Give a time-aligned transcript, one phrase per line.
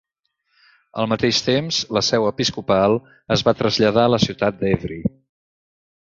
[1.03, 2.97] Al mateix temps, la seu episcopal
[3.37, 5.01] es va traslladar a la ciutat d'Évry.